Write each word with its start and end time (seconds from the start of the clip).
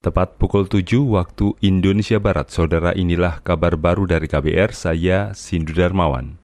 Tepat 0.00 0.40
pukul 0.40 0.64
7 0.64 0.96
waktu 1.12 1.60
Indonesia 1.60 2.16
Barat, 2.16 2.48
saudara 2.48 2.96
inilah 2.96 3.44
kabar 3.44 3.76
baru 3.76 4.08
dari 4.08 4.32
KBR, 4.32 4.72
saya 4.72 5.36
Sindu 5.36 5.76
Darmawan. 5.76 6.40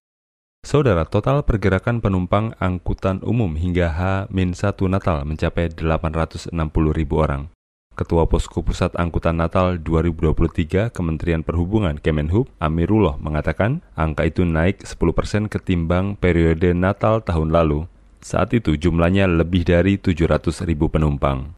Saudara, 0.61 1.09
total 1.09 1.41
pergerakan 1.41 2.05
penumpang 2.05 2.53
angkutan 2.61 3.25
umum 3.25 3.57
hingga 3.57 3.97
H-1 3.97 4.77
Natal 4.93 5.25
mencapai 5.25 5.73
860 5.73 6.53
ribu 6.93 7.17
orang. 7.17 7.49
Ketua 7.97 8.29
Posko 8.29 8.61
Pusat 8.61 8.93
Angkutan 9.01 9.41
Natal 9.41 9.81
2023 9.81 10.93
Kementerian 10.93 11.41
Perhubungan 11.41 11.97
Kemenhub 11.97 12.53
Amirullah 12.61 13.17
mengatakan 13.17 13.81
angka 13.97 14.29
itu 14.29 14.45
naik 14.45 14.85
10% 14.85 15.49
ketimbang 15.49 16.21
periode 16.21 16.77
Natal 16.77 17.25
tahun 17.25 17.57
lalu. 17.57 17.89
Saat 18.21 18.53
itu 18.53 18.77
jumlahnya 18.77 19.25
lebih 19.25 19.65
dari 19.65 19.97
700 19.97 20.69
ribu 20.69 20.93
penumpang. 20.93 21.57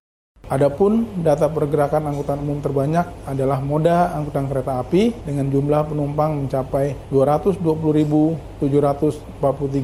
Adapun 0.49 1.05
data 1.21 1.53
pergerakan 1.53 2.09
angkutan 2.09 2.41
umum 2.41 2.65
terbanyak 2.65 3.05
adalah 3.29 3.61
moda 3.61 4.17
angkutan 4.17 4.49
kereta 4.49 4.81
api 4.81 5.13
dengan 5.29 5.53
jumlah 5.53 5.93
penumpang 5.93 6.49
mencapai 6.49 6.97
220.743 7.13 8.65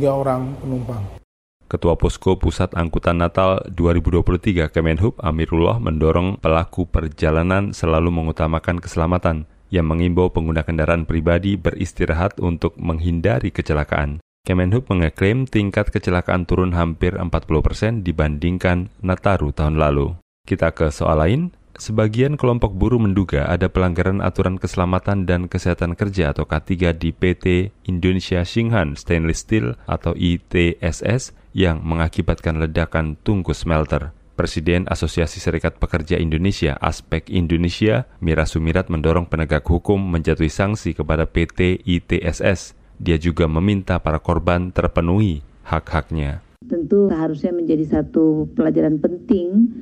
orang 0.09 0.57
penumpang. 0.57 1.21
Ketua 1.69 2.01
Posko 2.01 2.41
Pusat 2.41 2.81
Angkutan 2.81 3.21
Natal 3.21 3.61
2023 3.77 4.73
Kemenhub 4.73 5.21
Amirullah 5.21 5.77
mendorong 5.77 6.41
pelaku 6.41 6.89
perjalanan 6.89 7.77
selalu 7.77 8.09
mengutamakan 8.09 8.81
keselamatan 8.81 9.45
yang 9.69 9.85
mengimbau 9.85 10.33
pengguna 10.33 10.65
kendaraan 10.65 11.05
pribadi 11.05 11.61
beristirahat 11.61 12.41
untuk 12.41 12.73
menghindari 12.81 13.53
kecelakaan. 13.53 14.25
Kemenhub 14.49 14.89
mengeklaim 14.89 15.45
tingkat 15.45 15.93
kecelakaan 15.93 16.49
turun 16.49 16.73
hampir 16.73 17.17
40 17.21 17.29
persen 17.61 17.93
dibandingkan 18.01 18.89
Nataru 19.05 19.53
tahun 19.53 19.77
lalu. 19.77 20.24
Kita 20.45 20.77
ke 20.77 20.93
soal 20.93 21.25
lain. 21.25 21.43
Sebagian 21.81 22.37
kelompok 22.37 22.77
buruh 22.77 23.01
menduga 23.01 23.49
ada 23.49 23.73
pelanggaran 23.73 24.21
aturan 24.21 24.61
keselamatan 24.61 25.25
dan 25.25 25.49
kesehatan 25.49 25.97
kerja 25.97 26.37
atau 26.37 26.45
K3 26.45 26.93
di 26.93 27.17
PT 27.17 27.73
Indonesia 27.89 28.45
Shinghan 28.45 28.93
Stainless 28.93 29.41
Steel 29.41 29.81
atau 29.89 30.13
ITSS 30.13 31.33
yang 31.57 31.81
mengakibatkan 31.81 32.61
ledakan 32.61 33.17
tungku 33.25 33.57
smelter. 33.57 34.13
Presiden 34.37 34.85
Asosiasi 34.85 35.41
Serikat 35.41 35.81
Pekerja 35.81 36.21
Indonesia 36.21 36.77
Aspek 36.77 37.33
Indonesia, 37.33 38.05
Mira 38.21 38.45
Sumirat 38.45 38.93
mendorong 38.93 39.25
penegak 39.25 39.65
hukum 39.65 39.97
menjatuhi 39.97 40.53
sanksi 40.53 40.93
kepada 40.93 41.25
PT 41.25 41.89
ITSS. 41.89 42.77
Dia 43.01 43.17
juga 43.17 43.49
meminta 43.49 43.97
para 43.97 44.21
korban 44.21 44.77
terpenuhi 44.77 45.41
hak-haknya. 45.65 46.45
Tentu 46.69 47.09
harusnya 47.09 47.53
menjadi 47.53 47.85
satu 47.89 48.49
pelajaran 48.53 49.01
penting 49.01 49.73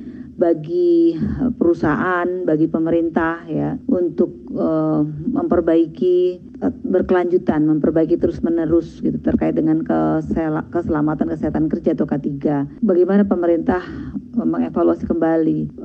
bagi 0.43 1.15
eh, 1.15 1.51
perusahaan, 1.55 2.27
bagi 2.43 2.67
pemerintah 2.67 3.47
ya 3.47 3.79
untuk 3.87 4.51
uh, 4.51 5.07
memperbaiki 5.07 6.43
uh, 6.59 6.73
berkelanjutan, 6.83 7.63
memperbaiki 7.63 8.19
terus-menerus 8.19 8.99
gitu 8.99 9.15
terkait 9.23 9.55
dengan 9.55 9.79
keselamatan 10.67 11.31
kesehatan 11.31 11.71
kerja 11.71 11.95
atau 11.95 12.03
K3. 12.03 12.27
Bagaimana 12.83 13.23
pemerintah 13.23 13.79
mengevaluasi 14.35 15.07
kembali 15.07 15.79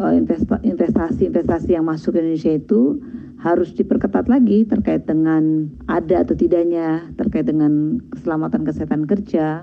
investasi-investasi 0.67 1.79
yang 1.79 1.87
masuk 1.87 2.17
ke 2.17 2.25
Indonesia 2.25 2.59
itu 2.59 2.99
harus 3.39 3.71
diperketat 3.71 4.27
lagi 4.27 4.67
terkait 4.67 5.07
dengan 5.07 5.71
ada 5.87 6.27
atau 6.27 6.35
tidaknya 6.35 7.07
terkait 7.15 7.47
dengan 7.47 8.03
keselamatan 8.11 8.67
kesehatan 8.67 9.07
kerja. 9.07 9.63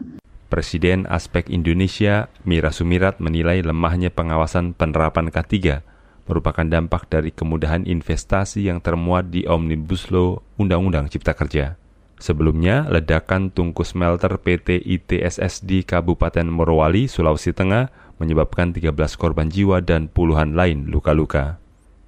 Presiden 0.55 1.03
Aspek 1.11 1.51
Indonesia, 1.51 2.31
Mira 2.47 2.71
Sumirat 2.71 3.19
menilai 3.19 3.59
lemahnya 3.59 4.07
pengawasan 4.07 4.71
penerapan 4.71 5.27
K3 5.27 5.83
merupakan 6.31 6.63
dampak 6.63 7.11
dari 7.11 7.35
kemudahan 7.35 7.83
investasi 7.83 8.71
yang 8.71 8.79
termuat 8.79 9.35
di 9.35 9.43
Omnibus 9.43 10.07
Law 10.15 10.39
Undang-Undang 10.55 11.11
Cipta 11.11 11.35
Kerja. 11.35 11.75
Sebelumnya, 12.23 12.87
ledakan 12.87 13.51
tungku 13.51 13.83
smelter 13.83 14.39
PT 14.39 14.79
ITSS 14.79 15.67
di 15.67 15.83
Kabupaten 15.83 16.47
Morowali, 16.47 17.11
Sulawesi 17.11 17.51
Tengah 17.51 18.15
menyebabkan 18.23 18.71
13 18.71 18.95
korban 19.19 19.51
jiwa 19.51 19.83
dan 19.83 20.07
puluhan 20.07 20.55
lain 20.55 20.87
luka-luka. 20.87 21.59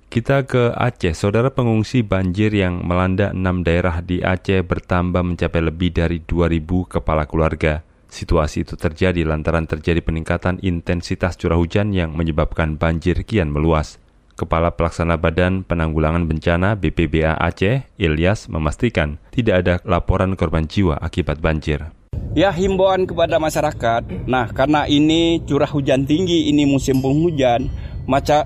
Kita 0.07 0.47
ke 0.47 0.71
Aceh, 0.71 1.19
saudara 1.19 1.51
pengungsi 1.51 1.99
banjir 1.99 2.55
yang 2.55 2.79
melanda 2.79 3.35
enam 3.35 3.59
daerah 3.59 3.99
di 3.99 4.23
Aceh 4.23 4.63
bertambah 4.63 5.35
mencapai 5.35 5.67
lebih 5.67 5.91
dari 5.91 6.23
2.000 6.23 6.63
kepala 6.87 7.27
keluarga. 7.27 7.83
Situasi 8.07 8.63
itu 8.63 8.79
terjadi 8.79 9.27
lantaran 9.27 9.67
terjadi 9.67 9.99
peningkatan 9.99 10.63
intensitas 10.63 11.35
curah 11.35 11.59
hujan 11.59 11.91
yang 11.91 12.15
menyebabkan 12.15 12.79
banjir 12.79 13.27
kian 13.27 13.51
meluas. 13.51 13.99
Kepala 14.37 14.69
Pelaksana 14.69 15.17
Badan 15.17 15.65
Penanggulangan 15.65 16.29
Bencana 16.29 16.77
BPBA 16.77 17.35
Aceh, 17.35 17.89
Ilyas, 17.97 18.47
memastikan 18.53 19.17
tidak 19.33 19.55
ada 19.65 19.73
laporan 19.81 20.37
korban 20.37 20.69
jiwa 20.69 20.93
akibat 21.01 21.41
banjir. 21.41 21.89
Ya 22.37 22.53
himbauan 22.53 23.09
kepada 23.09 23.41
masyarakat, 23.41 24.29
nah 24.29 24.45
karena 24.53 24.85
ini 24.85 25.41
curah 25.41 25.67
hujan 25.67 26.05
tinggi, 26.05 26.53
ini 26.53 26.69
musim 26.69 27.01
penghujan, 27.01 27.65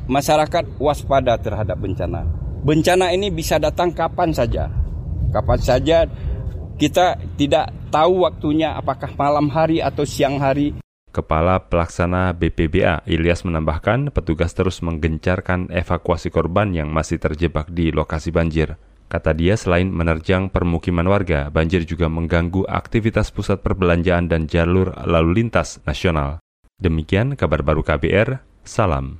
masyarakat 0.07 0.63
waspada 0.79 1.35
terhadap 1.35 1.75
bencana. 1.75 2.23
Bencana 2.63 3.11
ini 3.11 3.27
bisa 3.27 3.59
datang 3.59 3.91
kapan 3.91 4.31
saja, 4.31 4.71
kapan 5.35 5.59
saja 5.59 5.97
kita 6.79 7.19
tidak 7.35 7.67
tahu 7.91 8.23
waktunya 8.23 8.71
apakah 8.73 9.11
malam 9.19 9.51
hari 9.51 9.83
atau 9.83 10.07
siang 10.07 10.39
hari. 10.39 10.73
Kepala 11.11 11.59
Pelaksana 11.67 12.31
BPBA 12.31 13.03
Ilyas 13.03 13.43
menambahkan 13.43 14.15
petugas 14.15 14.55
terus 14.55 14.79
menggencarkan 14.79 15.67
evakuasi 15.67 16.31
korban 16.31 16.71
yang 16.71 16.87
masih 16.87 17.19
terjebak 17.19 17.67
di 17.67 17.91
lokasi 17.91 18.31
banjir. 18.31 18.79
Kata 19.11 19.35
dia 19.35 19.59
selain 19.59 19.91
menerjang 19.91 20.47
permukiman 20.47 21.03
warga, 21.03 21.51
banjir 21.51 21.83
juga 21.83 22.07
mengganggu 22.07 22.63
aktivitas 22.63 23.35
pusat 23.35 23.59
perbelanjaan 23.59 24.31
dan 24.31 24.47
jalur 24.47 24.95
lalu 25.03 25.43
lintas 25.43 25.83
nasional. 25.83 26.39
Demikian 26.79 27.35
kabar 27.35 27.59
baru 27.59 27.83
KBR, 27.83 28.39
salam. 28.63 29.19